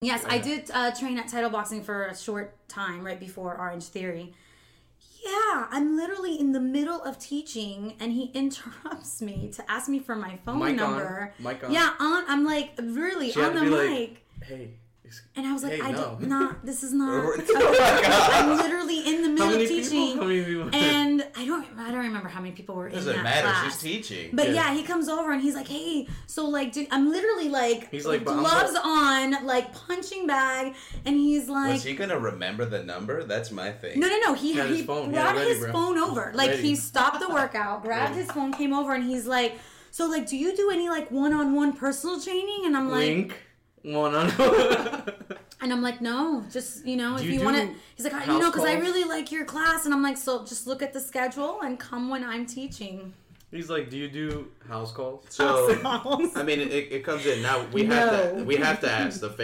[0.00, 4.32] Yes, I did uh, train at Title Boxing for a short time right before Orangetheory.
[5.24, 9.98] Yeah, I'm literally in the middle of teaching, and he interrupts me to ask me
[9.98, 10.76] for my phone Mic on.
[10.76, 11.34] number.
[11.40, 11.72] Mic on.
[11.72, 12.24] Yeah, on.
[12.28, 13.70] I'm like really She on the mic.
[14.40, 14.70] like, hey.
[15.34, 15.96] And I was like, Hey, I no.
[16.02, 17.24] don't, not, this is not.
[17.24, 18.30] Oh.
[18.34, 20.16] I'm literally in the middle How many of teaching.
[20.18, 20.24] How
[21.18, 23.48] many I don't, I don't remember how many people were in Doesn't that matter.
[23.48, 23.64] class.
[23.64, 23.78] She's
[24.08, 24.30] teaching.
[24.32, 24.54] But Yeah.
[24.70, 24.74] yeah.
[24.74, 28.24] he comes over and he's like, "Hey, so like, dude, I'm literally like, He's like,
[28.24, 30.74] but I'm gloves on, like punching bag,
[31.04, 33.24] and he's like, Was he gonna remember the number?
[33.24, 34.00] That's my thing.
[34.00, 34.34] no, no, no.
[34.34, 35.06] He He he his phone.
[35.06, 35.72] He brought had ready, his bro.
[35.72, 36.32] phone over.
[36.34, 36.62] Like Ready.
[36.62, 38.22] he stopped the workout, grabbed Ready.
[38.22, 39.58] his phone, came over, and he's like,
[39.90, 43.34] "So like, do you do any like one-on-one personal training?" And I'm like, Wink.
[43.82, 45.12] One on one.
[45.68, 48.14] And I'm like, "No, just you know, Do if you you, want to." He's like,
[48.14, 50.82] "I- "You know, because I really like your class," and I'm like, "So just look
[50.82, 53.12] at the schedule and come when I'm teaching."
[53.50, 55.24] He's like, do you do house calls?
[55.30, 55.46] So
[56.36, 57.64] I mean, it, it comes in now.
[57.72, 58.38] We have No.
[58.40, 59.38] to we have to ask the fans.